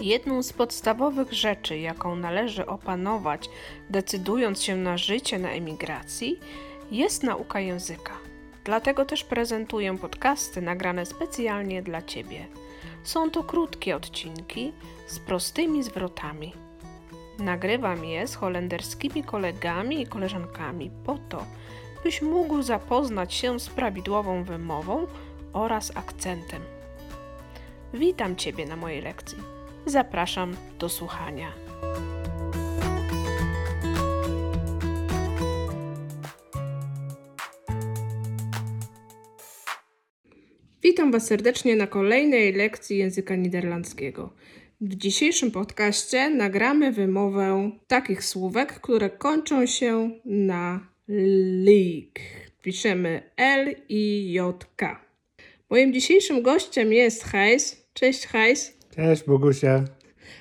[0.00, 3.50] Jedną z podstawowych rzeczy, jaką należy opanować,
[3.90, 6.40] decydując się na życie na emigracji,
[6.90, 8.12] jest nauka języka.
[8.64, 12.46] Dlatego też prezentuję podcasty nagrane specjalnie dla Ciebie.
[13.04, 14.72] Są to krótkie odcinki
[15.06, 16.52] z prostymi zwrotami.
[17.38, 21.44] Nagrywam je z holenderskimi kolegami i koleżankami po to,
[22.04, 25.06] byś mógł zapoznać się z prawidłową wymową
[25.52, 26.62] oraz akcentem.
[27.94, 29.57] Witam Ciebie na mojej lekcji.
[29.86, 31.52] Zapraszam do słuchania.
[40.82, 44.34] Witam Was serdecznie na kolejnej lekcji języka niderlandzkiego.
[44.80, 50.88] W dzisiejszym podcaście nagramy wymowę takich słówek, które kończą się na
[51.64, 52.20] lik.
[52.62, 55.04] Piszemy L i J K.
[55.70, 57.88] Moim dzisiejszym gościem jest Hajs.
[57.92, 58.77] Cześć Hajs.
[58.98, 59.84] Cześć Bogusia.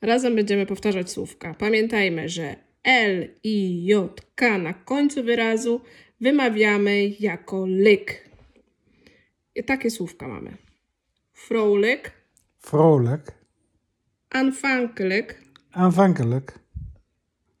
[0.00, 1.54] Razem będziemy powtarzać słówka.
[1.54, 5.80] Pamiętajmy, że L i J K na końcu wyrazu
[6.20, 8.30] wymawiamy jako lyk.
[9.54, 10.56] I takie słówka mamy.
[11.34, 12.12] Vrolijk,
[12.58, 13.32] Vrolijk,
[14.30, 16.58] aanvankelijk, aanvankelijk,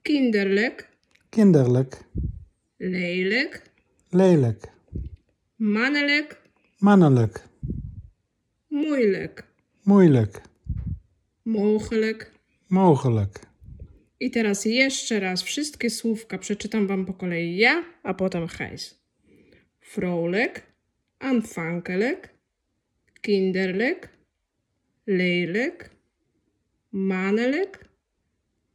[0.02, 0.88] kinderlijk,
[1.30, 2.04] kinderlijk,
[2.80, 3.62] lelijk,
[4.12, 4.66] lelijk,
[5.58, 6.42] mannelijk,
[6.80, 7.48] mannelijk,
[8.70, 9.44] moeilijk,
[9.84, 10.42] moeilijk,
[11.48, 12.32] mogelijk.
[12.68, 13.46] mogelijk.
[14.20, 18.98] I teraz jeszcze raz wszystkie słówka przeczytam Wam po kolei ja, a potem Gijs.
[19.80, 20.62] Vrolijk,
[21.18, 22.34] aanvankelijk,
[23.20, 24.08] kinderlijk,
[25.06, 25.90] lelijk,
[26.92, 27.88] mannelijk,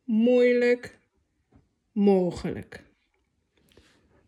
[0.08, 1.00] moeilijk,
[1.96, 2.84] mogelijk.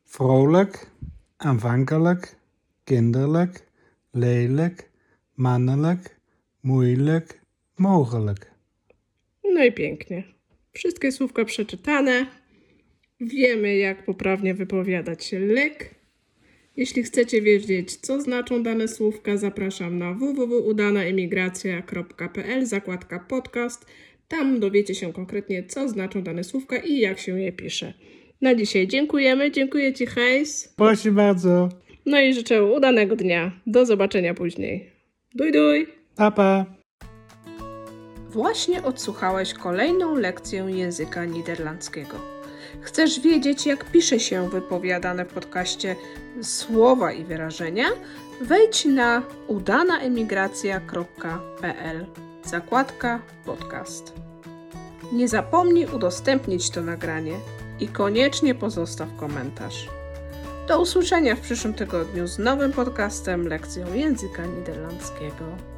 [0.04, 0.92] Vrolijk,
[1.38, 2.36] aanvankelijk,
[2.84, 3.68] kinderlijk,
[4.14, 4.90] lelijk,
[5.36, 6.20] mannelijk,
[6.62, 7.45] moeilijk,
[7.80, 8.52] mogelijk.
[9.44, 10.24] No i pięknie.
[10.74, 12.26] Wszystkie słówka przeczytane.
[13.22, 15.96] Wiemy, jak poprawnie wypowiadać się lyk.
[16.78, 23.86] Jeśli chcecie wiedzieć, co znaczą dane słówka, zapraszam na www.udanaemigracja.pl, zakładka podcast.
[24.28, 27.94] Tam dowiecie się konkretnie, co znaczą dane słówka i jak się je pisze.
[28.42, 29.52] Na dzisiaj dziękujemy.
[29.52, 30.74] Dziękuję Ci, Hejs.
[30.78, 31.70] Proszę bardzo.
[32.06, 33.52] No i życzę udanego dnia.
[33.68, 34.92] Do zobaczenia później.
[35.36, 35.88] Duj, duj.
[36.16, 36.66] Papa.
[38.36, 42.18] Właśnie odsłuchałeś kolejną lekcję języka niderlandzkiego.
[42.82, 45.96] Chcesz wiedzieć, jak pisze się wypowiadane w podcaście
[46.42, 47.86] słowa i wyrażenia?
[48.42, 52.06] Wejdź na udanaemigracja.pl
[52.46, 54.14] zakładka podcast.
[55.12, 57.36] Nie zapomnij udostępnić to nagranie
[57.80, 59.90] i koniecznie pozostaw komentarz.
[60.68, 65.75] Do usłyszenia w przyszłym tygodniu z nowym podcastem lekcją języka niderlandzkiego.